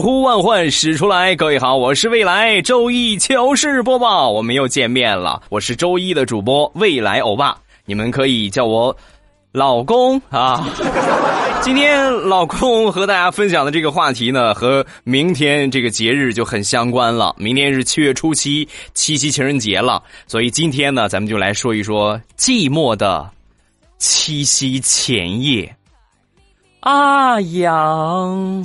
[0.00, 7.54] 呼万唤始出来，各位好，我是未来周一糗事播报，我们又见面了，我是周一的主播未来欧巴，
[7.84, 8.96] 你们可以叫我
[9.52, 10.66] 老公啊。
[11.60, 17.34] 今天老公和大家分享的这个话题呢，和明天这个节日就很相关了。
[17.36, 23.28] 明天是七月初七，七夕情人节了，所以今天呢，咱们就来说一说寂寞的
[23.98, 25.76] 七夕前夜。
[26.80, 28.64] 阿阳，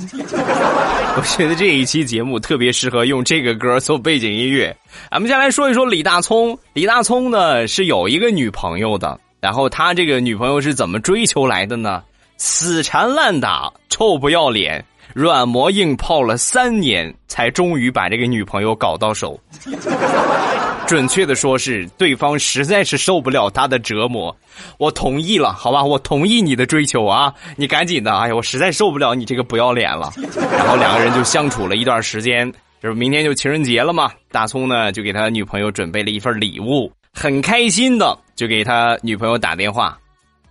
[1.16, 4.74] 我觉得这一期节目特别适合用这个歌做背景音乐。
[5.10, 6.58] 咱们先来说一说李大聪。
[6.72, 12.02] 李大聪呢是有一个女朋友的，然后他这个女朋友是怎么追求来的呢？
[12.38, 14.82] 死缠烂打，臭不要脸，
[15.18, 19.40] 软磨硬泡了三年，才终于把这个女朋友搞到手。
[20.86, 24.36] 准确的说是对方实在是受不了他的折磨，
[24.76, 30.12] 我同意了，好吧，我同意你的追求啊，你赶紧的，哎呀，我实在受不了你这个不要脸了。
[30.52, 39.98] 然后两个人就相处了一段时间，就是明天就情人节了嘛，大葱呢就给他女朋友准备了一份礼物，很开心的就给他女朋友打电话，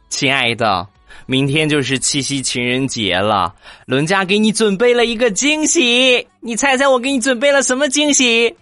[0.09, 0.87] 亲爱的，
[1.25, 3.53] 明天就是七夕情人节了，
[3.85, 8.55] 伦家给你准备了一个惊喜，你猜猜我给你准备了什么惊喜？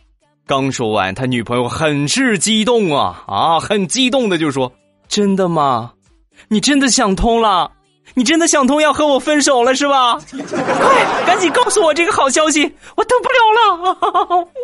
[0.46, 4.72] 刚说完，他女朋友很是激动啊啊，很激动的就说
[5.08, 5.94] ：“真的吗？
[6.50, 7.72] 你真的想通了？
[8.14, 10.18] 你真的想通要和我分手了是吧？
[10.18, 12.64] 快，赶紧告诉我这个好消息，
[12.96, 14.48] 我等不了了。”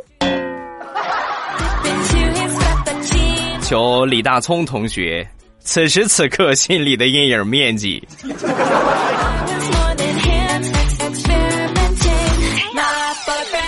[3.64, 5.26] 求李大聪同学，
[5.62, 8.02] 此时此刻心里的阴影面积。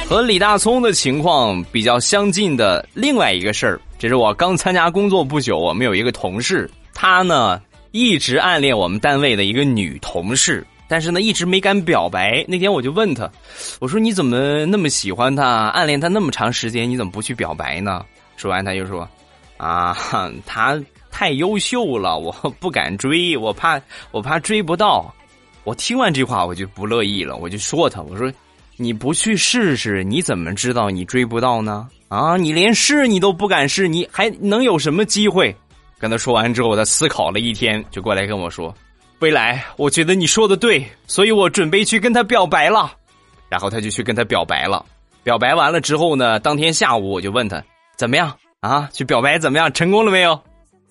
[0.07, 12.44] 和李大聪的情况比较相近的另外一个事儿，这是我刚参加工作不久，我们有一个同事，他呢一直暗恋我们单位的一个女同事，但是呢一直没敢表白。
[12.46, 13.31] 那天我就问他，
[13.79, 18.03] 我说你怎么那么喜欢他，暗恋他那么长时间，你怎么不去表白呢？
[18.35, 19.08] 说完他就说，
[19.56, 19.97] 啊，
[20.46, 20.78] 他
[21.12, 23.80] 太优秀了， 我不敢追，我怕
[24.12, 25.14] 我怕追不到。
[25.64, 28.32] 我听完这话我就不乐意了，我就说他，我说。
[28.78, 31.88] 你不去试试，你怎么知道你追不到呢？
[32.08, 35.56] 啊，你连试你都不敢试，你还能有什么机会？
[36.00, 38.74] 跟他说完之后，他思考了一天，就过来跟我说
[39.20, 42.92] ：“未来，我觉得你说的对，所以我准备去跟他表白了。”
[43.50, 44.84] 然后他就去跟他表白了。
[45.22, 47.64] 表白完了之后呢，当天下午我就问他
[47.98, 48.90] 怎么样啊？
[48.92, 49.72] 去表白怎么样？
[49.72, 50.42] 成功了没有？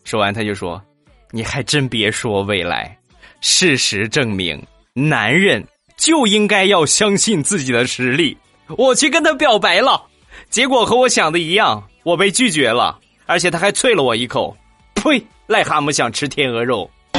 [0.05, 0.83] 说完他就说
[1.31, 2.97] ：“你还真别说，未来，
[3.41, 4.61] 事实证明，
[4.95, 5.65] 男人。”
[6.01, 8.35] 就应该要相信自己的实力。
[8.79, 10.03] 我去跟他表白了，
[10.49, 14.57] 结果和我想的一样，我被拒绝了，而且他还啐了我一口。
[14.95, 15.23] 呸！
[15.47, 16.91] 癞蛤蟆想吃天鹅肉。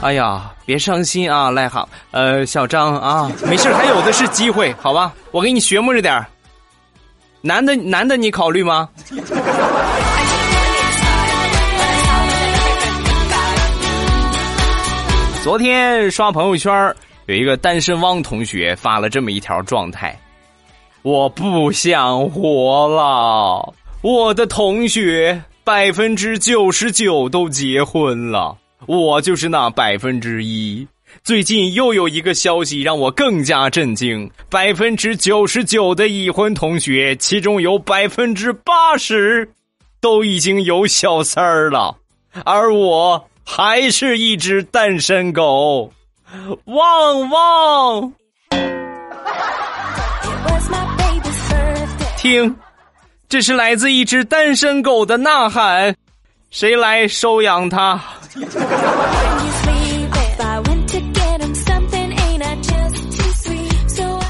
[0.00, 5.12] 哎呀，别伤心啊，癞蛤，呃，小张啊，没事，还有的是机会，好吧？
[5.32, 6.24] 我给你学摸着点
[7.46, 8.88] 男的，男的，你考虑吗？
[15.42, 16.72] 昨天刷朋友圈，
[17.26, 20.18] 有一个单身汪同学发了这么一条状态
[21.04, 28.56] ：“我不想活了，我的同学百分之九十九都结婚了，
[28.86, 30.88] 我就是那百分之一。
[31.22, 39.48] 最近又有一个消息让我更加震惊：百分之九十九的已婚同学，其中有百分之八十
[40.00, 41.96] 都已经有小三儿了，
[42.44, 45.92] 而我。”还是一只单身狗，
[46.64, 48.12] 汪汪！
[52.16, 52.56] 听，
[53.28, 55.94] 这是来自一只单身狗的呐喊，
[56.50, 58.00] 谁来收养它？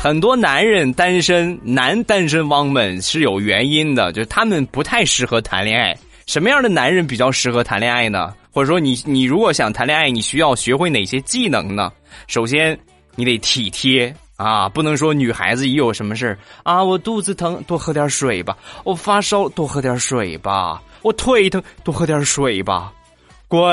[0.04, 5.96] 很多男人单身，男单身汪们是有原因的，就是他们不太适合谈恋爱。
[6.26, 8.34] 什么样的男人比较适合谈恋爱呢？
[8.52, 11.90] 或者说，你你如果想谈恋爱，你需要学会哪些技能呢？
[12.26, 12.78] 首先，
[13.16, 18.54] 你得体贴啊，不能说女孩子一有什么事啊，我肚子疼，多喝点水吧；
[18.84, 22.92] 我发烧，多喝点水吧；我腿疼，多喝点水吧。
[23.48, 23.66] 滚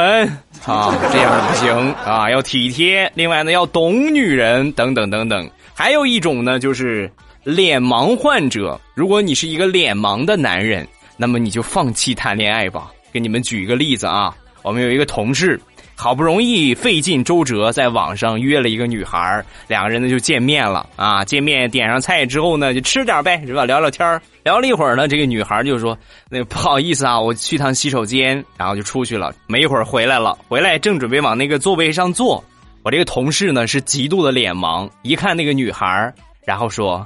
[0.66, 1.76] 啊，这样不行
[2.06, 3.12] 啊，要体贴。
[3.16, 5.50] 另外呢，要懂女人，等等等等。
[5.82, 7.12] 还有一种呢，就是
[7.44, 8.80] 脸盲患者。
[8.94, 10.88] 如果你是一个脸盲的男人，
[11.18, 12.92] 那么你就放弃谈恋爱吧。
[13.12, 14.32] 给你们举一个例子啊，
[14.62, 15.60] 我们有一个同事。
[15.96, 21.26] 好不容易费尽周折，在网上约了一个女孩两个人呢就见面了啊！
[21.26, 23.66] 见面点上菜之后呢，就吃点呗，是吧？
[23.66, 25.98] 聊聊天聊了一会儿呢，这个女孩就说
[26.30, 29.34] ：“那不好意思啊，我去趟洗手间。”然后就出去了。
[29.48, 32.44] 没一会儿回来了，回来正准备往那个座位上坐，
[32.84, 36.12] 我这个同事呢是极度的脸盲，一看那个女孩，
[36.44, 37.06] 然后说：“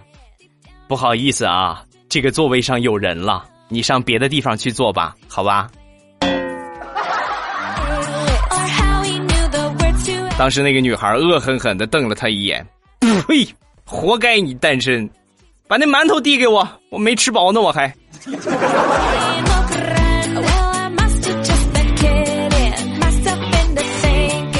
[0.87, 5.69] 不好意思啊，这个座位上有人了，你上别的地方去坐吧，好吧？”
[10.37, 12.65] 当时那个女孩恶狠狠的瞪了他一眼，
[13.27, 13.45] 呸！
[13.85, 15.09] 活该你单身，
[15.67, 17.93] 把那馒头递给我，我没吃饱呢，我还。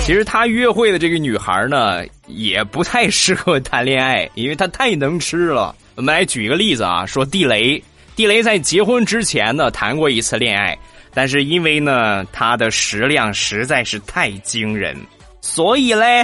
[0.05, 5.75] 其实他约会的这个女孩呢，也不太适合谈恋爱，因为她太能吃了。
[5.95, 7.83] 我们来举一个例子啊，说地雷，
[8.15, 10.77] 地雷在结婚之前呢谈过一次恋爱，
[11.11, 14.95] 但是因为呢他的食量实在是太惊人。
[15.41, 16.23] 所以嘞，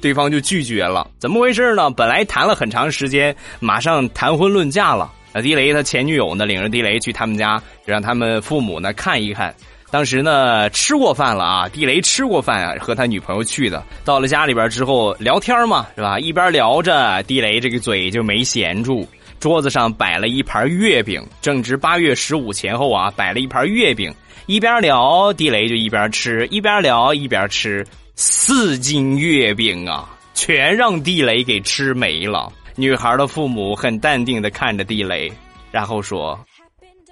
[0.00, 1.06] 对方就拒绝了。
[1.18, 1.90] 怎么回事呢？
[1.90, 5.12] 本来谈了很长时间，马上谈婚论嫁了。
[5.34, 9.54] 那地雷他前女友呢，领着地雷去他们家，让他们父母呢看一看。
[9.90, 13.82] 当时呢吃过饭了啊，地雷吃过饭啊，和他女朋友去的。
[14.04, 16.18] 到了家里边之后聊天嘛，是吧？
[16.18, 19.08] 一边聊着，地雷这个嘴就没闲住。
[19.40, 24.12] 桌子上摆了一盘月饼，正值八月十五前后啊，摆了一盘月饼。
[24.46, 27.86] 一边聊，地雷就一边吃，一边聊一边吃。
[28.14, 32.52] 四斤月饼啊，全让地雷给吃没了。
[32.74, 35.32] 女孩的父母很淡定的看着地雷，
[35.70, 36.38] 然后说：“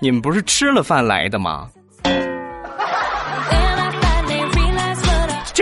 [0.00, 1.70] 你们不是吃了饭来的吗？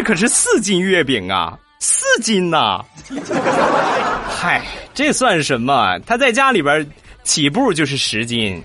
[0.04, 2.84] 可是四斤月饼啊，四斤呐！
[4.28, 4.62] 嗨，
[4.92, 5.98] 这算什么？
[6.00, 6.86] 他在家里边
[7.22, 8.62] 起步就是十斤。”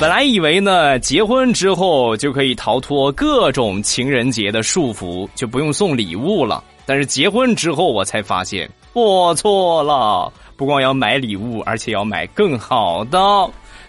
[0.00, 6.62] 本来以为呢，结婚之后就可以逃脱各种情人节的束缚，就不用送礼物了。
[6.84, 13.18] 但是结婚之后，我才发现我错了，不光要买礼物，而且要买更好的。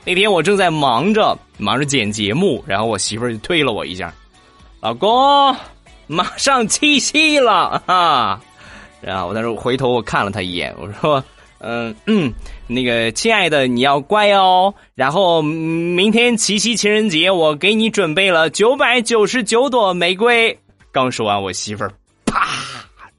[0.05, 4.13] 那天我正在忙着忙着剪节目，然后我媳妇儿就推了我一下
[4.79, 5.55] ：“老公，
[6.07, 8.39] 马上七夕了啊！”
[9.01, 11.23] 然后我当时回头我看了他一眼，我说。
[11.59, 12.31] 嗯嗯，
[12.67, 14.71] 那个亲爱的，你要乖哦。
[14.93, 20.55] 然后明天七夕情人节，我给你准备了九百九十九朵玫瑰。
[20.91, 21.91] 刚说完，我媳妇儿
[22.25, 22.47] 啪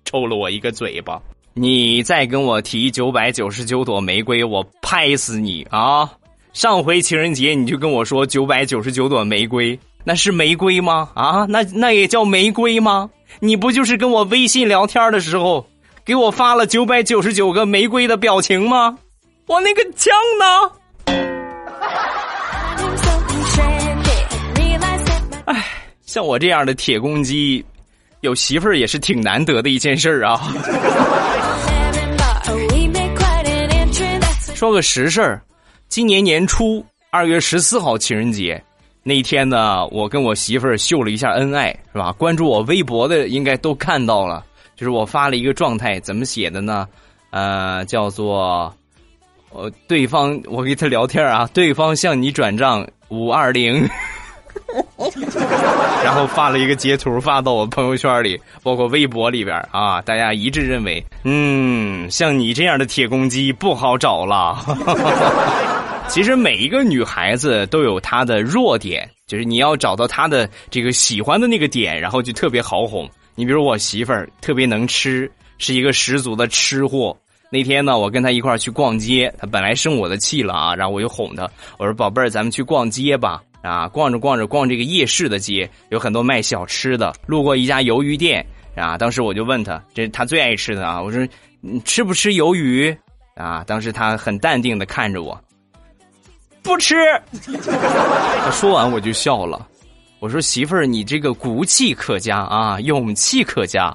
[0.05, 1.21] 抽了我一个嘴巴。
[1.55, 6.09] 你再跟我提九百九十九朵玫瑰，我拍死你啊！
[6.57, 11.11] 上回情人节你就跟我说九百九十九朵玫瑰，那是玫瑰吗？
[11.13, 13.11] 啊，那那也叫玫瑰吗？
[13.41, 15.67] 你不就是跟我微信聊天的时候？
[16.03, 18.97] 给我发了九百九十九个玫瑰的表情吗？
[19.47, 20.73] 我那个枪呢？
[25.45, 25.63] 哎，
[26.07, 27.63] 像我这样的铁公鸡，
[28.23, 30.41] 有媳妇儿也是挺难得的一件事儿啊。
[34.55, 35.43] 说个实事儿，
[35.89, 38.63] 今年年初二月十四号情人节
[39.03, 42.13] 那天呢，我跟我媳妇儿秀了一下恩爱，是吧？
[42.13, 44.45] 关注我微博的应该都看到了。
[44.75, 46.87] 就是我发了一个状态，怎么写的呢？
[47.31, 48.75] 呃，叫做，
[49.51, 53.89] 呃，对方我跟他聊天啊，对方向你转账五二零，
[56.05, 64.57] 然后发了一个截图发到我朋友圈里，包括微博里边啊，大家一致认为，嗯，像你这样的铁公鸡不好找了。
[66.09, 73.09] 其实每一个女孩子都有她的弱点，就是你要找到她的这个喜欢的那个点，然后就特别好哄。
[73.35, 77.17] 你比如我媳妇儿特别能吃，是一个十足的吃货。
[77.49, 81.49] 那天呢，我跟她一块儿去逛街，她本来生我的气了啊，然后我就哄她，
[81.79, 87.13] 我说：“宝贝儿，咱们去逛街吧。”啊，逛着逛着，逛这个夜市的街，有很多卖小吃的。
[87.27, 88.45] 路过一家鱿鱼店
[88.77, 91.27] 啊，当时我就问他，这是她最爱吃的啊，我说
[91.61, 92.97] ：“你吃不吃鱿鱼？”
[93.35, 95.39] 啊，当时他很淡定的看着我，
[96.63, 96.95] 不吃。
[98.43, 99.67] 他说完我就笑了。
[100.21, 103.95] 我说媳妇儿，你这个骨气可嘉啊，勇气可嘉，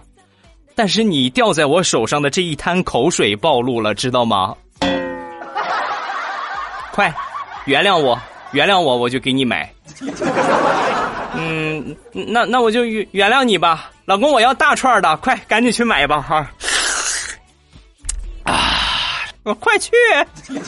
[0.75, 4.55] 但是你掉在我手上的这一滩口水暴露了，知道吗？
[6.93, 7.11] 快，
[7.65, 8.19] 原谅我，
[8.51, 9.71] 原谅我，我就给你买。
[11.33, 14.29] 嗯，那那我就原原谅你吧，老公。
[14.31, 16.45] 我要大串的，快赶紧去买吧哈。
[18.43, 19.91] 啊，我快去。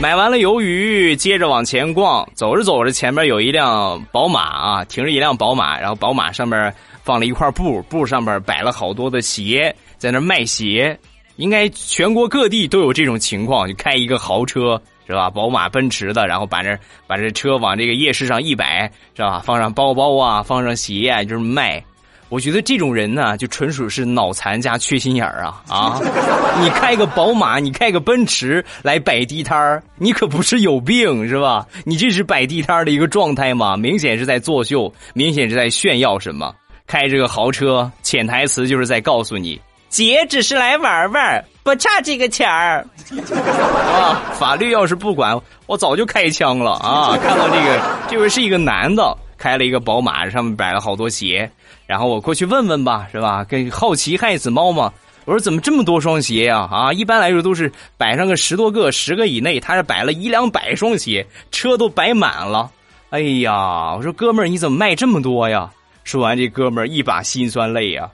[0.00, 10.98] 买完了鱿鱼，接着往前逛，走着走着，前面有一辆宝马啊，停着一辆宝马，然后宝马上面放了一块布，布上面摆了好多的鞋，在那卖鞋。
[11.40, 15.30] 应该全国各地都有这种情况，就开一个豪车是吧？
[15.30, 19.40] 宝马、奔驰的，然后把这把这车往这个夜市上一摆是吧？
[19.42, 21.82] 放上包包啊，放上鞋啊，就是卖。
[22.28, 25.98] 我觉得这种人呢，就纯属是脑残加缺心眼儿啊啊！
[26.62, 31.66] 你开个宝马，你开个奔驰来摆地摊儿，你可不是有病是吧？
[31.84, 33.78] 你这是摆地摊儿的一个状态吗？
[33.78, 36.54] 明显是在作秀，明显是在炫耀什么？
[36.86, 39.60] 开这个豪车，潜台词就是在告诉你。
[39.90, 42.86] 姐只是来玩玩，不差这个钱儿。
[43.34, 47.18] 啊，法律要是不管，我早就开枪了啊！
[47.20, 51.50] 看到这个，这位是一个男的，开了一个宝马，上面摆了好多鞋。
[51.86, 53.44] 然后我过去问问吧，是吧？
[53.44, 54.92] 跟好奇害死猫嘛。
[55.26, 56.68] 我说怎么这么多双鞋呀？
[56.70, 59.58] 啊，一般来说都是摆上个十多个，十个以内。
[59.58, 62.70] 他是摆了一两百双鞋，车都摆满了。
[63.10, 65.68] 哎呀，我说哥们儿，你怎么卖这么多呀？
[66.04, 68.08] 说完，这哥们儿一把辛酸泪呀。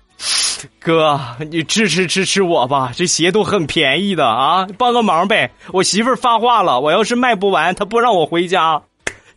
[0.81, 1.21] 哥，
[1.51, 5.51] 你支持支持我吧，这鞋都很便宜的啊，帮个忙呗！
[5.73, 8.83] 我媳妇儿发话了，我要是卖不完，她不让我回家，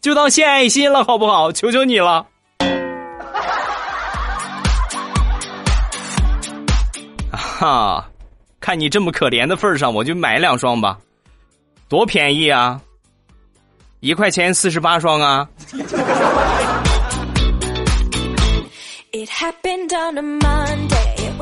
[0.01, 1.51] 就当献爱心了，好不好？
[1.51, 2.25] 求求你了！
[7.31, 8.05] 哈，
[8.59, 10.97] 看你这么可怜的份上，我就买两双吧，
[11.87, 12.79] 多便宜啊！
[13.99, 15.45] 一块钱四十八双啊
[19.11, 20.88] ！It happened on a Monday.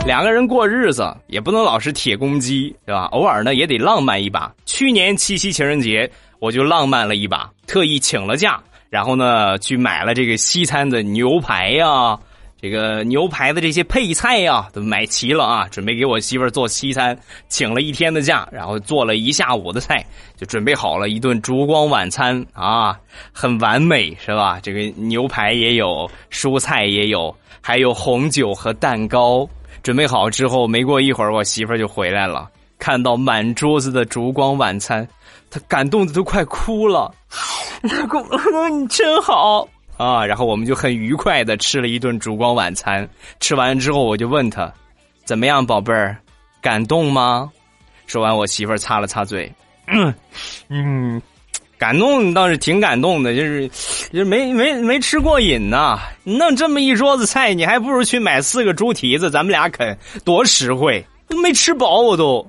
[0.07, 3.09] 两个人过日子也不能老是铁公鸡，对吧？
[3.11, 4.49] 偶尔呢也得浪漫一把。
[4.65, 6.09] 去年七夕情人节，
[6.39, 8.57] 我就浪漫了一把，特意请了假，
[8.89, 12.17] 然后呢去买了这个西餐的牛排呀，
[12.61, 17.15] 这个牛排的这些配菜呀都买齐了啊，准备给我媳妇儿做西餐。
[17.49, 20.01] 请了一天的假，然后做了一下午的菜，
[20.37, 22.97] 就准备好了一顿烛光晚餐啊，
[23.33, 24.57] 很完美，是吧？
[24.63, 27.35] 这个牛排也有，蔬菜也有。
[27.59, 29.45] 还有红酒和蛋糕，
[29.87, 32.51] 准备好之后，没过一会儿，我媳妇儿就回来了。
[32.77, 35.07] 看到满桌子的烛光晚餐，
[35.49, 37.09] 她感动的都快哭了。
[37.83, 39.65] 老公，老公你真好
[39.95, 40.25] 啊！
[40.25, 43.07] 然后我们就很愉快的吃了一顿烛光晚餐。
[43.39, 44.69] 吃完之后，我就问她
[45.23, 46.17] ：“怎么样，宝贝儿，
[46.61, 47.49] 感动吗？”
[48.07, 49.49] 说完，我媳妇儿擦了擦嘴，
[49.87, 50.13] 嗯
[50.67, 51.21] 嗯。
[51.77, 53.67] 感动倒是挺感动的，就是，
[54.11, 55.99] 就是没没没吃过瘾呐。
[56.23, 61.05] 弄这么一桌子菜，你还不如去买四个猪蹄子，咱们俩啃多实惠。
[61.41, 62.45] 没吃饱我都。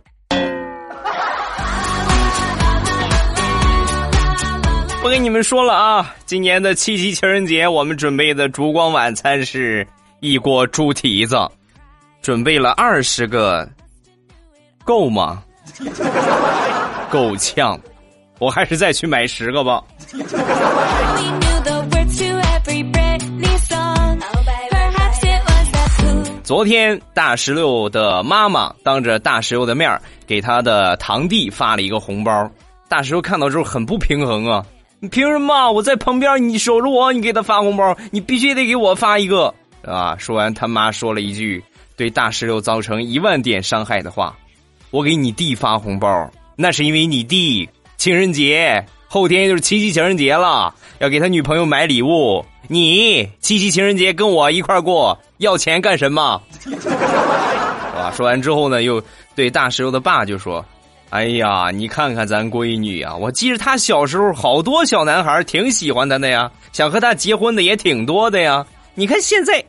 [5.02, 9.86] 不跟你们说了啊，今年的七夕情人节，我们准备的烛光晚餐是
[10.20, 11.36] 一锅猪蹄子，
[12.22, 13.68] 准备了二十个，
[14.84, 15.42] 够吗？
[17.10, 17.78] 够呛。
[18.38, 19.82] 我还是再去买十个吧。
[26.42, 32.50] 昨天大石榴的妈妈当着大石榴的面给他的堂弟发了一个红包，
[32.88, 34.64] 大石榴看到之后很不平衡啊！
[34.98, 35.70] 你凭什么？
[35.70, 39.52] 我在旁边，你守着我，你给他发红包，你必须得给我发一个
[39.84, 40.16] 啊！
[40.18, 41.62] 说完，他妈说了一句
[41.96, 44.34] 对大石榴造成一万点伤害的话
[44.90, 47.68] ：“我给你弟发红包，那是因为你弟。”
[47.98, 52.44] 情人节后天就是七夕情人节了，要给他女朋友买礼物。
[52.68, 56.40] 你七夕情人节跟我一块过，要钱干什么？
[56.62, 58.12] 是吧？
[58.16, 59.02] 说完之后呢，又
[59.34, 60.64] 对大石榴的爸就说
[61.10, 68.64] ：“哎呀，你看看咱闺女啊，我记着她小时候好多小男孩挺喜欢她的呀，想和她结婚的也挺多的呀。
[68.94, 69.64] 你看现在，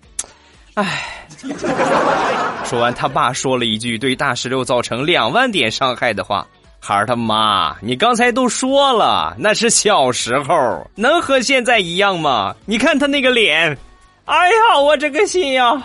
[0.75, 1.03] 唉。
[2.63, 6.45] ”说完，他爸说了一句对大石榴造成两万点伤害的话。
[6.81, 12.55] 孩儿他妈，你刚才都说了，那是小时候，能和现在一样吗？
[12.65, 13.77] 你看他那个脸，
[14.25, 15.83] 哎呀，我这个心呀！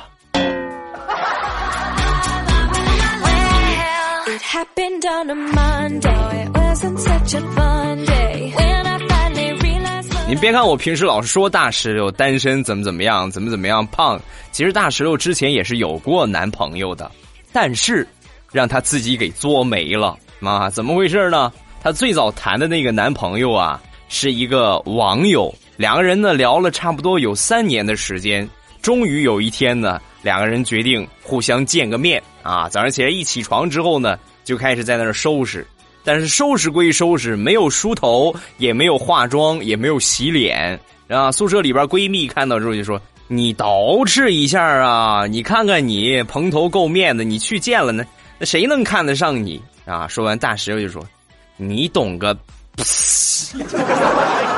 [10.27, 14.19] 你别看我平时老是说大石榴单身怎么怎么样，怎么怎么样胖，
[14.53, 17.11] 其实大石榴之前也是有过男朋友的，
[17.53, 18.07] 但是
[18.51, 20.17] 让他自己给作没了。
[20.51, 21.53] 啊，怎么回事呢？
[21.83, 28.49] 她最早谈的那个男朋友啊，是一个网友，两个人呢聊了差不多有三年的时间，
[28.81, 32.69] 终于有一天呢，两个人决定互相见个面啊。
[32.69, 35.67] 早上起来一起床之后呢，就开始在那儿收拾，
[36.03, 41.31] 但是收拾归收拾，没有梳头，也没有化妆，也没有洗脸啊。
[41.31, 48.05] 宿舍里边闺蜜看到之后就说：“你捯饬一下啊，你看看你蓬头垢面的，你去见了呢，
[48.39, 50.09] 那谁能看得上你？”啊！
[50.09, 51.03] 说完，大石榴就说
[51.57, 52.37] ：“你懂个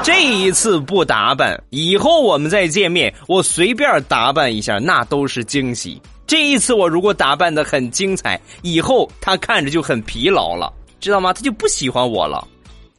[0.03, 6.01] 这一次不打扮，以后我们再见面，我随便打扮一下，那都是惊喜。
[6.27, 11.33] 这一次我如果打扮的很精彩，以后他看着就很疲劳了，知道吗？
[11.33, 12.47] 他就不喜欢我了。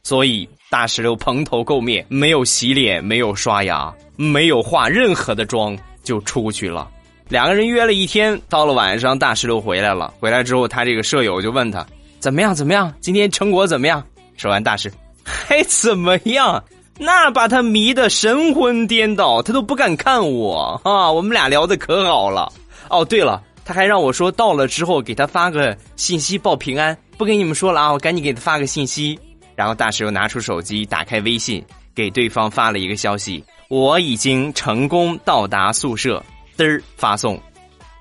[0.02, 6.88] 所以大石榴蓬头垢面，没有洗脸，没有刷牙，没有化任何的妆就出去了。
[7.28, 10.14] 两个人约了一天，到了晚上，大石榴回来了。
[10.18, 11.86] 回来之后，他这个舍友就问他
[12.18, 12.54] 怎么样？
[12.54, 12.92] 怎么样？
[13.00, 14.04] 今天成果怎么样？
[14.36, 14.92] 说完，大师
[15.24, 16.62] 还怎么样？
[16.98, 21.12] 那把他迷得神魂颠倒，他都不敢看我啊！
[21.12, 22.52] 我们俩聊的可好了。
[22.88, 26.96] 哦，对了，他还让我说到了之后给他发个信息报平安。
[27.16, 29.18] 不跟你们说了啊，我赶紧给他发个信息。
[29.54, 36.22] 然后大师又拿出手机，打开微信，给对方发了一个消息：我已经成功到达宿舍。
[36.56, 37.40] 嘚儿发送，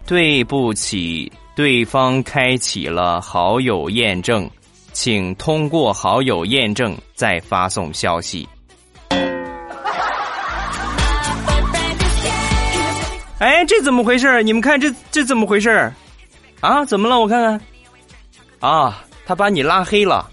[0.07, 4.47] 对不起，对方开启了好友验证，
[4.93, 8.47] 请通过好友验证再发送消息。
[13.39, 15.91] 哎，这怎么回事你们看，这这怎么回事
[16.59, 17.19] 啊，怎么了？
[17.19, 17.59] 我看看。
[18.59, 20.29] 啊，他把你拉黑了。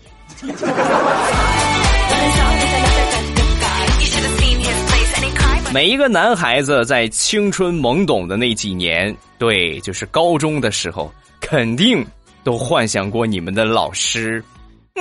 [5.74, 12.06] 每一个男孩子在青春懵懂的那几年，对，就是高中的时候，肯定
[12.44, 14.40] 都幻想过你们的老师。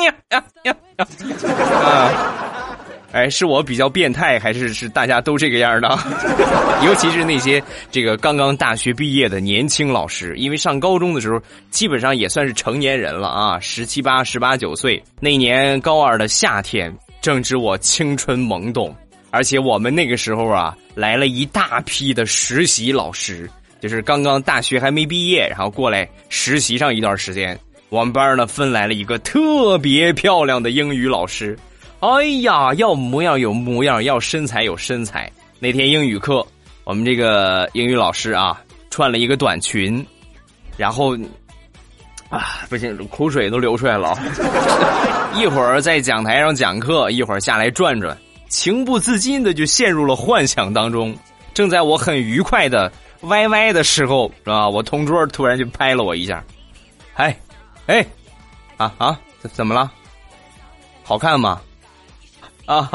[0.04, 1.08] 呀呀呀呀！
[1.80, 2.76] 啊！
[3.12, 5.88] 哎，是我比较变态，还是是大家都这个样的？
[6.84, 11.40] 尤其是那些这个刚刚大学毕业的年轻老师，因为上高中的时候
[11.70, 15.00] 基本上也算是成年人了啊，十七八、十八九岁。
[15.20, 18.96] 那年高二的夏天，正值我青春懵懂，
[19.34, 23.50] 而且我们那个时候啊，来了一大批的实习老师，
[23.82, 27.60] 就是刚刚大学还没毕业，然后过来实习上一段时间。
[27.90, 31.58] 我们班呢分来了一个特别漂亮的英语老师。
[32.00, 35.32] 哎呀，要模样有模样，要身材有身材。
[35.58, 36.46] 那天英语课，
[36.84, 40.06] 我们这个英语老师啊，穿了一个短裙，
[40.78, 41.18] 然后
[42.30, 44.16] 啊，不行，口水都流出来了。
[45.36, 48.16] 一会儿在讲台上讲课，一会儿下来转转，
[48.54, 51.18] 情不自禁的就陷入了幻想当中。
[51.56, 54.70] 正在我很愉快的歪歪的时候，是吧？
[54.70, 56.44] 我同桌突然就拍了我一下，
[57.16, 57.36] 哎，
[57.88, 58.06] 哎，
[58.78, 59.20] 啊啊，
[59.54, 59.92] 怎么了？
[61.04, 61.60] 好看吗？
[62.68, 62.88] 啊，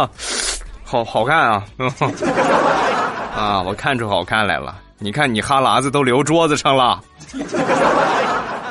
[0.85, 1.65] 好好看啊！
[3.35, 4.79] 啊，我看出好看来了。
[5.01, 7.03] 你看你哈喇子都流桌子上了。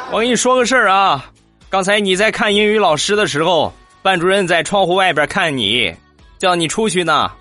[0.09, 1.25] 我跟你说个事儿啊，
[1.69, 5.93] 刚才你在看英语老师的时候，班主任在窗户外边看你，
[6.37, 7.31] 叫你出去呢，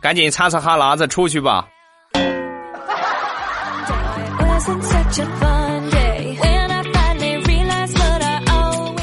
[0.00, 1.68] 赶紧擦擦哈喇子出去吧。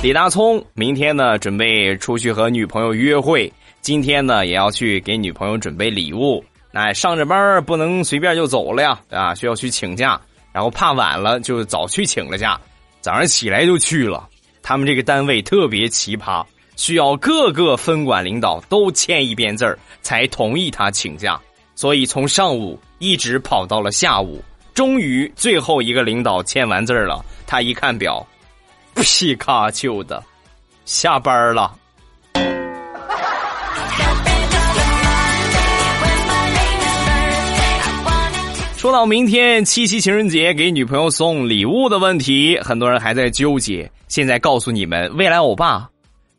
[0.02, 3.52] 李大聪明天呢，准备出去和女朋友约会。
[3.82, 6.44] 今天呢，也要去给女朋友准备礼物。
[6.72, 10.20] 那上着班不能随便就走了呀，啊，需要去请假。
[10.52, 12.60] 然后怕晚了，就早去请了假。
[13.02, 14.28] 早上起来就去了。
[14.62, 16.44] 他们这个单位特别奇葩，
[16.76, 21.40] 需要各个分管领导都签一遍字儿才同意他请假。
[21.76, 27.24] 所以从上午一直跑到了下午，终于最后一个领导签完字儿了。
[27.46, 28.26] 他一看表，
[28.96, 30.24] 皮卡丘的，
[30.86, 31.76] 下班了。
[38.78, 43.92] 说到明天七夕情人节给女朋友送礼物的问题，很多人还在纠结。
[44.08, 45.90] 现在告诉你们，未来欧巴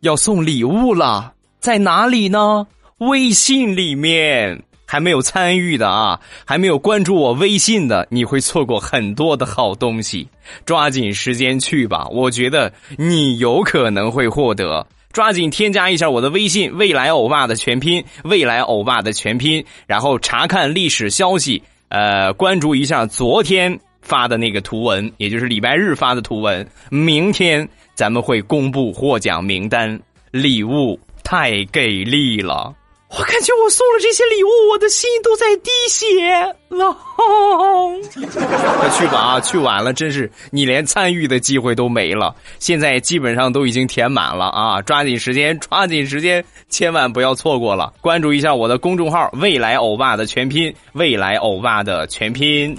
[0.06, 2.66] 要送礼物了，在哪里呢？
[2.98, 10.28] 微信里面还没有参与的啊，还没有关注我微信的，你会错过很多的好东西。
[10.64, 14.86] 抓紧时间去吧，我觉得你有可能会获得。
[15.12, 21.62] 抓紧添加一下我的微信“未来欧巴”的全拼“未来欧巴”的全拼，然后查看历史消息。
[21.88, 26.68] 呃，关注一下昨天发的那个图文，也就是礼拜日发的图文。
[26.90, 29.98] 明天咱们会公布获奖名单，
[30.30, 32.72] 礼物太给力了。
[33.08, 36.28] 我感觉我送了这些礼物，我的心都在滴血
[36.68, 36.94] 了。
[38.78, 39.40] 快 去吧啊！
[39.40, 42.34] 去晚了，真是你连参与的机会都没了。
[42.58, 44.82] 现在基本上都已经填满了啊！
[44.82, 47.94] 抓紧时间，抓紧时间，千万不要错过了。
[48.00, 52.76] 关注一下我的公众号“未来欧巴”的全拼，“未来欧巴”的全拼。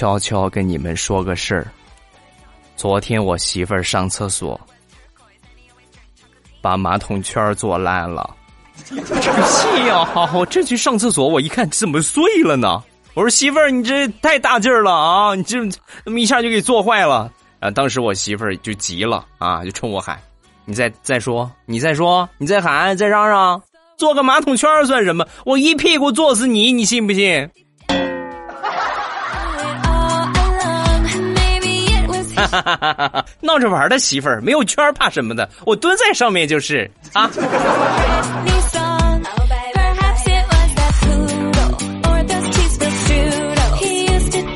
[0.00, 1.66] 悄悄跟你们说个事儿，
[2.74, 4.58] 昨天我媳妇儿上厕所。
[6.62, 8.34] 把马桶圈坐烂了，
[8.86, 10.08] 这个气呀！
[10.32, 12.82] 我这去上厕所，我一看怎么碎了呢？
[13.12, 15.34] 我说媳妇儿，你这太大劲儿了啊！
[15.34, 15.58] 你这
[16.02, 17.30] 那么一下就给坐坏了。
[17.58, 20.18] 啊，当时我媳妇儿就急了啊，就冲我喊
[20.64, 23.62] ：“你再再说，你再说，你再喊，再嚷嚷，
[23.98, 25.26] 做个马桶圈算什么？
[25.44, 27.50] 我一屁股坐死你，你信不信？”
[32.50, 35.48] 哈哈哈哈闹着玩的媳妇儿，没有圈怕什么的？
[35.64, 37.30] 我蹲在上面就是啊。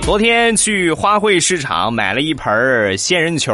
[0.03, 3.53] 昨天去花卉市场买了一盆仙人球，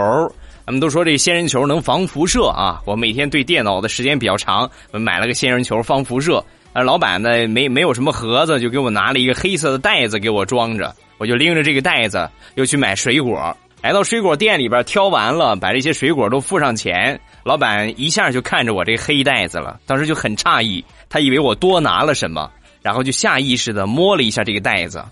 [0.67, 2.81] 他们都说这仙人球能防辐射啊。
[2.85, 6.45] 我每天对电脑的时间比较长，买了个仙人球防辐射。
[6.73, 10.95] 呃，老板呢没没有什么盒子，就给我拿了一个黑色的袋子给我装着。
[11.19, 17.19] 我就拎着这个袋子又去买水果，来到水果店里边挑完了，把这些水果都付上钱。
[17.45, 22.51] 老板一下就看着我这黑袋子了，当时就很诧异，他以为我多拿了什么，
[22.83, 25.03] 然后就下意识的摸了一下这个袋子。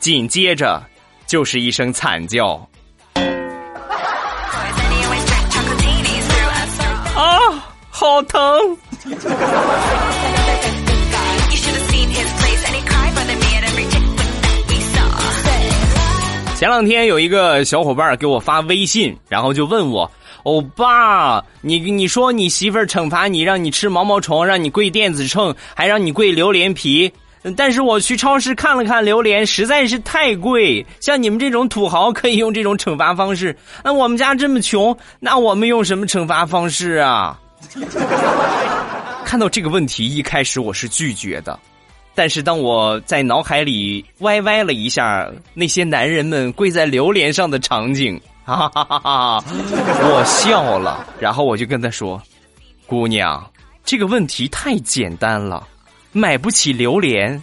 [0.00, 0.82] 紧接着，
[1.26, 2.68] 就是一声惨叫。
[7.14, 7.38] 啊，
[7.88, 8.76] 好疼！
[16.62, 20.08] 前两天有一个小伙伴给我发微信，然后就问我
[20.46, 27.12] ：“欧巴，你你说你媳妇儿惩罚你，让你吃毛毛虫，让你跪电子秤，还让你跪榴莲皮。”
[27.56, 30.86] 但是我去超市看了看榴莲，实在是太贵。
[31.00, 37.36] 像你们这种土豪可以用这种惩罚方式，那我们家这么穷，那我们用什么惩罚方式啊？
[39.24, 41.58] 看到这个问题，一开始我是拒绝的，
[42.14, 49.44] 但是当我在脑海里歪歪了一下那些男人们跪在榴莲上的场景， 哈哈哈哈！
[49.46, 52.20] 我笑了，然后我就跟他说
[52.86, 53.50] ：“姑娘，
[53.84, 55.66] 这个问题太简单了。”
[56.14, 57.42] 买不起榴莲，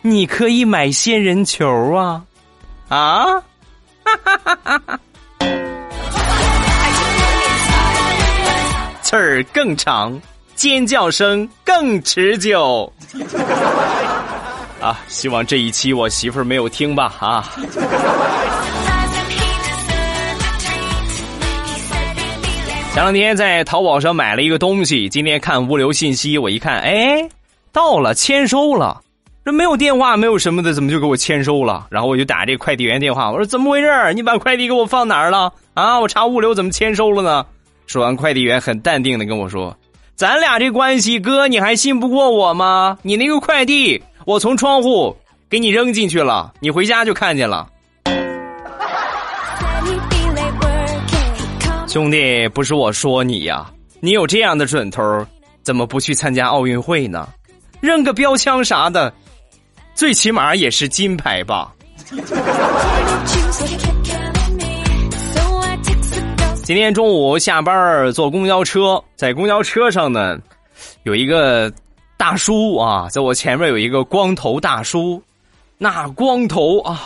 [0.00, 2.24] 你可以买仙人球啊！
[2.88, 3.24] 啊，
[4.02, 5.00] 哈哈哈哈哈！
[9.02, 10.20] 刺儿更长，
[10.62, 12.92] 尖叫声更持久。
[14.80, 17.50] 啊，希望这一期我媳妇儿没有听吧啊！
[22.94, 27.28] 前两天在淘宝上买了一个东西，今天看物流信息，我一看，哎。
[27.72, 29.00] 到了，签收了，
[29.44, 31.88] 这没有电话，没有什么的，怎么就给我签收了？
[31.90, 34.14] 然后我就打这快递员电话，我说怎么回事？
[34.14, 35.52] 你把快递给我放哪儿了？
[35.74, 37.44] 啊，我查物流怎么签收了呢？
[37.88, 39.76] 说完，快递员很淡定的跟我说
[40.14, 42.98] ：“咱俩这关系，哥你还信不过我吗？
[43.02, 45.16] 你那个快递，我从窗户
[45.50, 47.66] 给你扔进去了，你回家就看见了。”
[51.88, 53.70] 兄弟，不是我说你呀，
[54.00, 55.02] 你有这样的准头，
[55.62, 57.28] 怎么不去参加奥运会呢？
[57.80, 59.12] 扔个标枪啥的，
[59.94, 61.72] 最起码也是金牌吧。
[66.64, 70.38] 今天中午下班坐公交车，在公交车上呢，
[71.02, 71.70] 有一个
[72.16, 75.20] 大叔啊，在我前面有一个光头大叔，
[75.76, 76.96] 那光头啊，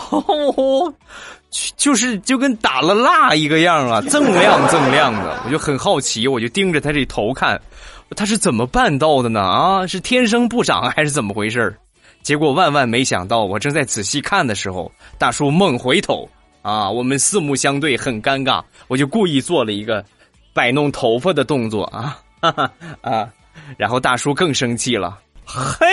[1.78, 7.58] 就是就跟打了蜡一个样啊，锃亮锃亮的，我就很好奇，我就盯着他这头看。
[8.14, 9.40] 他是怎么办到的呢？
[9.40, 11.74] 啊，是天生不长还是怎么回事
[12.22, 16.28] 结果万万没想到，我正在仔细看的时候，大叔猛回头，
[16.66, 18.60] 啊，我们四目相对，很尴尬。
[18.88, 20.04] 我就故意做了一个
[20.52, 23.28] 摆弄头发的动作啊，哈 哈啊，
[23.76, 25.86] 然后大叔更生气了，嘿，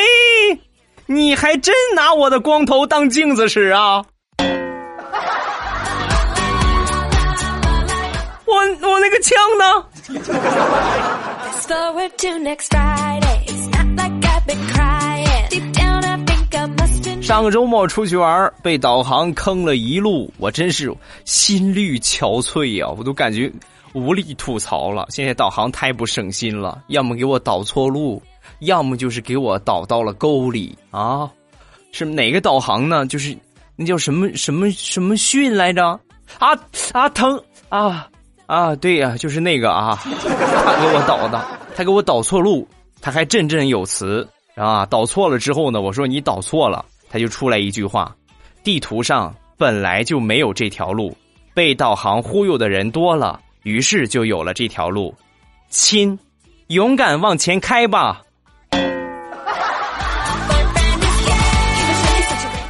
[1.05, 4.03] 你还真拿我的光头当镜子使啊！
[8.47, 9.86] 我我那个枪呢？
[17.23, 23.49] 上个周末出去玩，被导航坑了一路，我真是心力憔悴呀，我都感觉
[23.93, 25.07] 无力吐槽了。
[25.09, 28.21] 现在导航太不省心了，要么给我导错路，
[28.59, 31.29] 要么就是给我导到了沟里啊！
[31.93, 33.05] 是哪个导航呢？
[33.05, 33.36] 就是
[33.77, 35.97] 那叫什么什么什么训来着？
[36.39, 36.49] 啊
[36.91, 38.09] 啊疼啊！
[38.47, 41.41] 啊，对呀，就是那个啊，他给我导的，
[41.73, 42.67] 他给我导错路，
[42.99, 44.86] 他还振振有词啊。
[44.86, 46.83] 导错了之后呢，我说你导错了，
[47.13, 48.15] 他就出来一句话：
[48.63, 51.15] 地图上本来就没有这条路，
[51.54, 55.13] 被导航忽悠的人多了，于是就有了这条路。
[55.69, 56.17] 亲，
[56.69, 58.23] 勇敢往前开吧。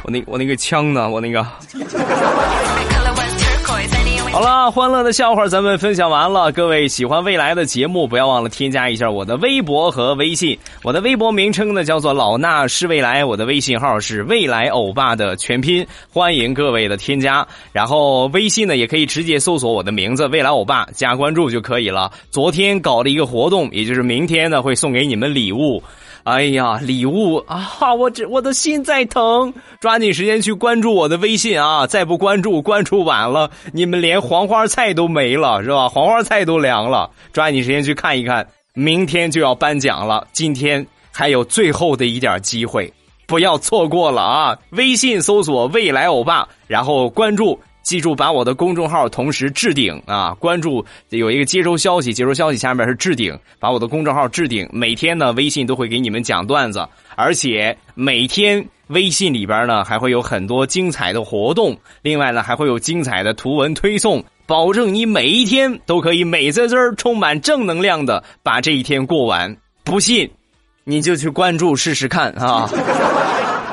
[0.04, 1.08] 我那我那个枪呢？
[1.08, 1.42] 我那个。
[4.34, 6.50] 好了，欢乐的笑话咱们分享完了。
[6.50, 10.58] 各位喜欢未来的节目，不要忘了添加一下我的微博和微信。
[10.82, 17.46] 我的微博名称呢叫做老衲是未来，我的微信号是未来欧巴的全拼，欢迎各位的添加。
[17.70, 22.10] 然后微信呢也可以直接搜索我的名字未来欧巴，加关注就可以了。
[22.32, 25.80] 昨天搞了一个活动，也就是明天呢会送给你们礼物。
[26.24, 27.94] 哎呀，礼物啊！
[27.94, 31.86] 我这我的心在疼，抓紧时间去关注我的微信啊！
[31.86, 35.86] 再不关注，关注晚了，你们连黄花菜都没了，是吧？
[35.86, 42.90] 黄花菜都凉了，抓紧时间去看一看，明天就要颁奖了，今天还有最后的一点机会，
[43.26, 44.58] 不要错过了啊！
[44.70, 47.60] 微信搜索“未来欧巴”，然后关注。
[47.84, 50.34] 记住，把我的公众号同时置顶啊！
[50.40, 54.66] 关注有一个接收消息，接收消息下面是置顶，把我的公众号置顶。
[54.72, 69.54] 每天呢，微信都会给你们讲段子，而且每天微信里边呢还会有很多精彩的活动，另外呢还会有精彩的图文推送，保证你每一天都可以美滋滋、充满正能量的把这一天过完。
[69.84, 70.30] 不信，
[70.84, 72.66] 你就去关注试试看啊！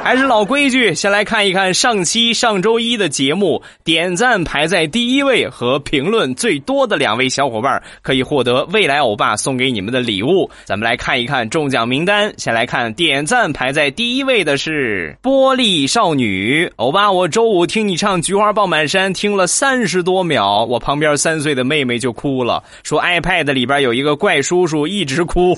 [0.04, 10.50] 还是老规矩，先来看一看上期上周一的节目，点赞排在第一位和评论最多的两位小伙伴可以获得未来欧巴送给你们的礼物。
[10.66, 17.12] 咱们来看一看中奖名单，先来看点赞排在第一位的是玻璃少女欧巴。
[17.12, 25.56] 我周五听你唱《菊花爆满山》，听了三十多秒，我旁边三岁的妹妹就哭了，说 iPad 里边有一个怪叔叔一直哭，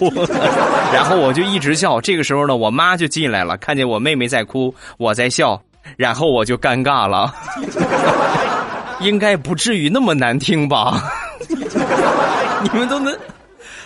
[0.93, 2.01] 然后我就一直笑。
[2.01, 4.27] 这个时候呢，我妈就进来了，看见我妹妹。
[4.33, 5.61] 在哭，我在笑，
[5.95, 7.31] 然后我就尴尬了。
[8.99, 11.03] 应该不至于那么难听吧？
[12.63, 13.15] 你们都能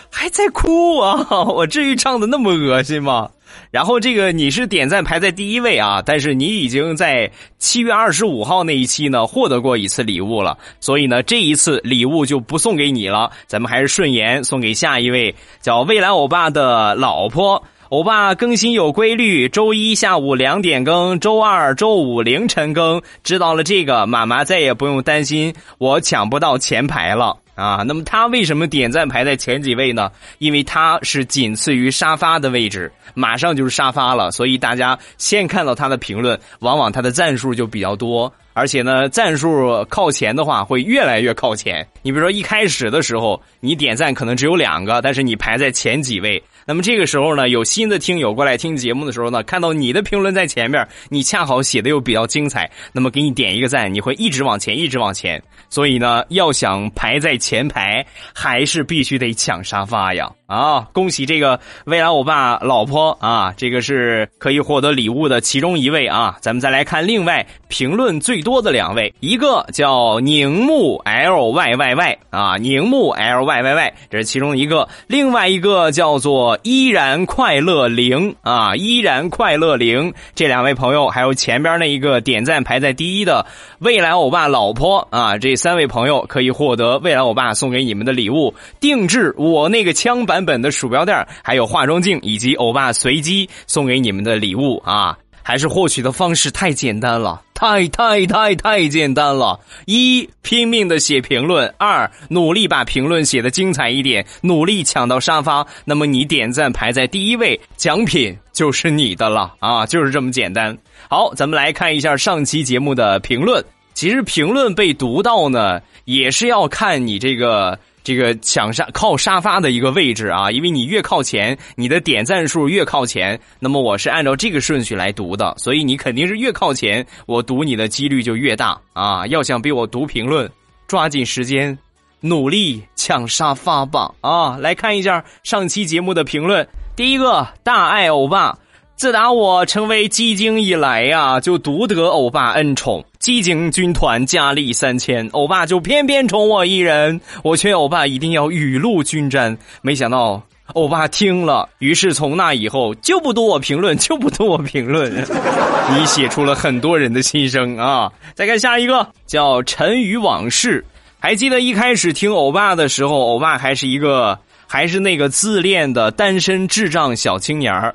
[0.10, 1.28] 还在哭啊？
[1.48, 3.30] 我至于唱的那么恶心吗？
[3.72, 17.62] 然后这个你是点赞排在第一位啊，但是你已经在七月二十五号那一期呢获得过一次礼物了，所以呢这一次礼物就不送给你了，咱们还是顺延送给下一位，叫未来欧巴的老婆。
[17.90, 23.02] 欧巴更新有规律，周一下午两点更，周二、周五凌晨更。
[23.24, 27.86] 知道了这个，妈妈再也不用担心我抢不到前排了啊！
[27.88, 30.12] 那么他为什么点赞排在前几位呢？
[30.40, 38.34] 因为他是仅次于沙发的位置，马上就是沙发了，所以大家先看到他的评论，往往他的赞数就比较多。
[38.58, 41.88] 而且呢，赞数靠前的话，会越来越靠前。
[42.02, 46.42] 你比如说一开始的时候，你点赞可能只有两个，但是你排在前几位。
[46.66, 55.40] 那么这个时候呢，有新的听友过来听节目的时候呢，看到你的评论在前面，你恰好写的又比较精彩，那么给你点一个赞，你会一直往前，一直往前。
[55.70, 60.28] 所以呢，要想排在前排，还是必须得抢沙发呀！
[60.48, 66.38] 啊，恭喜这个未来欧巴老婆啊，这个是可以获得礼物的其中一位啊。
[66.42, 76.58] 咱们再来看另外评论最多的两位，一个叫宁木 L Y Y Y 啊，宁木 L Y Y Y，这是其中一个，另外一个叫做。
[76.64, 83.46] 依然快乐零啊，依然快乐零，这两位朋友还有前边那一个点赞排在第一的
[83.80, 95.18] 未来欧巴老婆啊，这三位朋友可以获得未来欧巴送给你们的礼物，定制我那个枪版版本的鼠标垫，还有化妆镜以及欧巴随机送给你们的礼物啊。
[95.42, 99.60] 还是获取的方式太简单了，太太太太简单了。
[99.88, 105.66] 一拼命的写评论，二努力把评论写的精彩一点，努力抢到沙发。
[105.86, 110.78] 那么你点赞排在第一位，奖品就是你的了啊，就是这么简单。
[111.10, 113.64] 好，咱们来看一下上期节目的评论。
[113.94, 117.80] 其实评论被读到呢，也是要看你这个。
[118.08, 123.38] 这个抢沙靠沙发的一个位置啊，因为你越靠前，你的点赞数越靠前。
[123.60, 129.28] 那么我是按照这个顺序来读的，所以你肯定是越靠前，我读你的几率就越大啊！
[129.28, 130.50] 要想比我读评论，
[130.88, 131.78] 抓紧时间，
[132.22, 134.56] 努力抢沙发吧啊！
[134.56, 136.66] 来看一下上期节目的评论，
[136.96, 138.58] 第一个大爱欧巴。
[138.98, 143.06] 自打我成为鸡精以来呀，就独得欧巴恩宠。
[143.20, 147.22] 鸡精军团佳丽三千，欧巴就偏偏宠我一人。
[147.44, 150.42] 我劝欧巴一定要雨露均沾，没想到
[150.74, 155.14] 欧巴听了，于是从那以后就不读我评论，就不读我评论。
[155.94, 158.12] 你写出了很多人的心声啊！
[158.34, 160.84] 再看下一个，叫尘与往事。
[161.20, 167.94] 还记得一开始听欧巴的时候，欧巴还是一个还是那个自恋的单身智障小青年儿。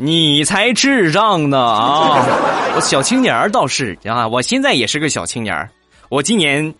[0.00, 2.24] 你才智障呢啊！
[2.76, 5.68] 我小青年倒是啊，我现在也是个小青年
[6.08, 6.72] 我今年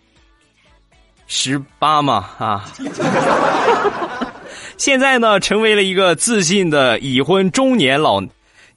[1.27, 2.65] 十八嘛啊，
[4.77, 8.21] 现在呢成为了一个自信的已婚中年老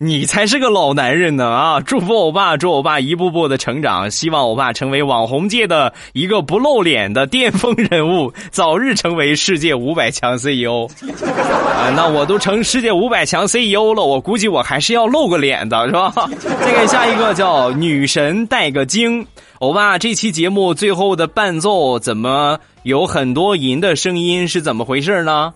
[0.05, 1.81] 你才是个老男人呢啊！
[1.81, 10.89] 祝福欧巴，祝欧巴一步步的成长，希望欧巴成为网红界的一个不露脸的巅峰人物，早日成为世界五百强 CEO。
[11.23, 16.13] 啊，那我都成世界五百强 CEO 了，我估计我还是要露个脸的，是吧？
[16.61, 19.25] 再 给下一个叫女神带个经，
[19.61, 24.49] 欧巴这期节目最后的伴奏怎么有很多银的声音？
[24.49, 25.55] 是怎么回事呢？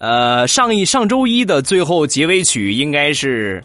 [0.00, 3.62] 呃，上一上周一的最后结尾曲应该是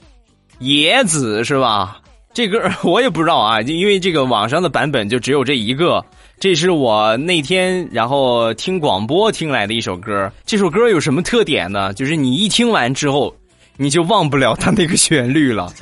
[0.60, 1.98] 《野子》是吧？
[2.34, 6.04] 这歌 我也不知道啊，因为这个网上的版本就只有这一个。
[6.38, 10.30] 这是我那天然后听广播听来的一首歌。
[10.46, 11.94] 这首歌有什么特点呢？
[11.94, 13.34] 就是你一听完之后，
[13.78, 15.74] 你就忘不了它那个旋律了，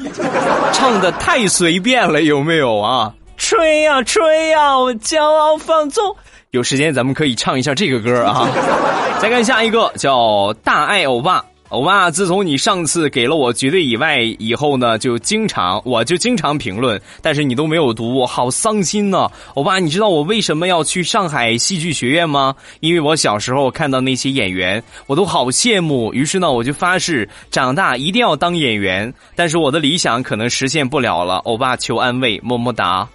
[0.72, 3.12] 唱的太随便了，有没有啊？
[3.38, 6.16] 吹呀吹呀，我骄傲放纵。
[6.54, 8.48] 有时间咱们可以唱一下这个歌啊！
[9.20, 11.44] 再看下一个，叫大爱欧巴。
[11.70, 19.28] 欧巴，自从你上次给了我绝对以外以后呢，就经常我就经常评论，但是你都没有读，我好伤心呢。
[19.56, 22.54] 欧巴，你知道我为什么要去上海戏剧学院吗？
[22.82, 26.13] 因为我小时候看到那些演员，我都好羡慕。
[26.13, 29.12] 于是呢，我就发誓长大一定要当演员。
[29.36, 31.38] 但是我的理想可能实现不了了。
[31.38, 33.10] 欧巴，求安慰，么么哒。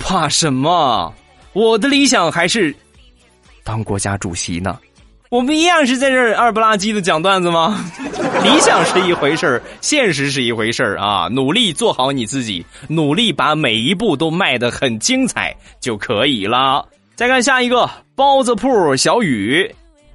[0.00, 1.14] 怕什么？
[1.52, 2.74] 我的理想还是
[3.64, 4.78] 当国家主席呢。
[5.30, 7.88] 我们一样是在这儿二不拉几的讲段子吗？
[8.42, 11.28] 理想是一回事儿，现实是一回事儿啊！
[11.28, 16.84] 努力做好你自己，努力把每一步都迈得很精彩就可以了。
[17.14, 19.72] 再看下一个包子铺小雨，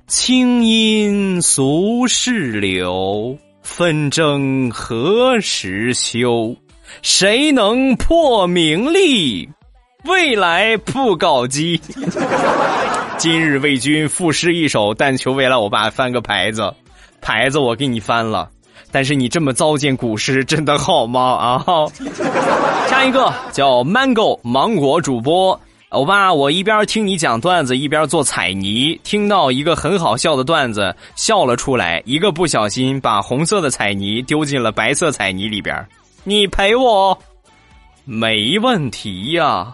[0.07, 6.53] 清音俗世流，纷争何时休？
[7.01, 9.47] 谁能破名利？
[10.05, 11.79] 未来不搞基。
[13.17, 16.73] 今日为君赋诗一首，但求未来我爸翻个牌子，
[17.21, 18.49] 牌子我给你翻了。
[18.91, 21.21] 但是你这么糟践古诗，真的好吗？
[21.21, 21.85] 啊！
[22.87, 35.75] 下一个叫 Mango 芒果主播，欧巴，我一边听你讲段子，一边做彩泥，听到一个很好笑的段子，笑了出来，一个不小心把红色的彩泥丢进了白色彩泥里边，
[36.23, 37.17] 你赔我？
[38.03, 39.73] 没问题呀。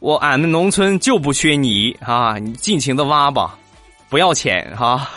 [0.00, 2.38] 我俺们农村就不缺泥啊！
[2.38, 3.56] 你尽情的挖吧，
[4.08, 5.08] 不要钱哈。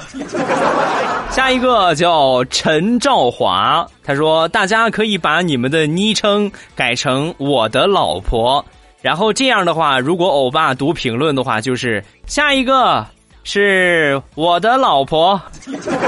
[1.30, 8.66] 下一个叫陈兆华，他说大家可以把你们的昵称改成我的老婆，
[9.02, 13.06] 然后这样的话，如果欧巴读评论的话，就是下一个
[13.44, 15.40] 是我的老婆，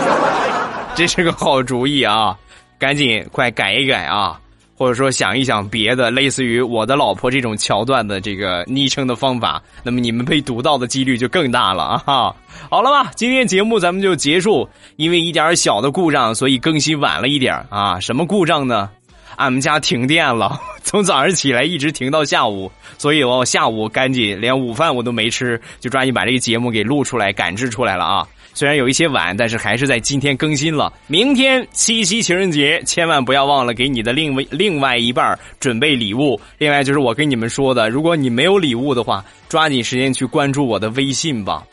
[0.95, 2.36] 这是个好主意啊！
[2.79, 4.40] 赶紧快改一改啊！
[4.81, 12.33] 或者说想一想别的，类似于我的老婆这种桥段的这个昵称的方法，那么你们被读到的几率就更大了啊！
[12.67, 17.99] 好了吧，今天节目咱们就结束，因为一点小的故障，所以更新晚了一点啊。
[17.99, 18.89] 什么故障呢？
[19.35, 28.27] 俺们家停电了， 从早上起来一直停到下午，所以我下午赶紧连午饭我都没吃，就抓紧把这个节目给录出来、赶制出来了啊。
[28.53, 30.91] 虽然有一些晚，但是还是在今天更新了。
[31.07, 36.39] 明天七夕情人节，千万不要忘了给你的另外另外一半准备礼物。
[36.57, 41.63] 另外就是我跟你们说的，如果你没有礼物的话，抓紧时间去关注我的微信吧。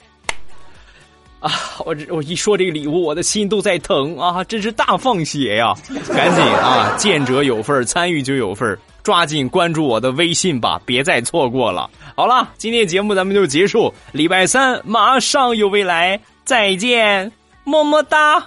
[1.40, 1.52] 啊，
[1.86, 4.42] 我这我一说这个礼物，我的心都在疼啊！
[4.42, 5.72] 真是大放血呀！
[6.08, 11.88] 赶紧啊，见者有份参与就有份抓紧关注我的微信吧，别再错过了。
[12.16, 16.20] 好了，今天节目咱们就结束，礼拜三马上有未来。
[16.48, 17.30] 再见，
[17.62, 18.42] 么么哒。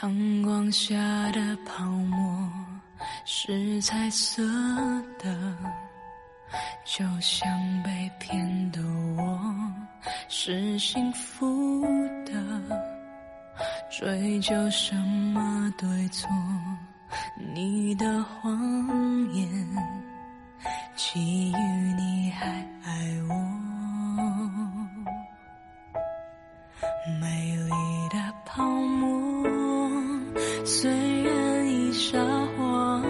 [0.00, 0.96] 阳光下
[1.32, 2.50] 的泡沫
[3.26, 4.42] 是彩色
[5.18, 5.54] 的，
[6.86, 7.46] 就像
[7.82, 8.80] 被骗的
[9.18, 9.38] 我
[10.30, 11.84] 是幸福
[12.24, 12.32] 的。
[13.90, 14.94] 追究什
[15.34, 16.26] 么对错？
[17.54, 18.50] 你的谎
[19.34, 19.46] 言，
[20.96, 21.56] 基于
[21.98, 22.46] 你还
[22.82, 22.92] 爱
[23.28, 23.34] 我。
[27.04, 27.70] 美丽
[28.10, 29.44] 的泡沫，
[30.64, 30.88] 虽
[31.24, 32.18] 然一刹
[32.56, 33.06] 花火，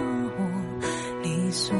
[1.21, 1.75] 你所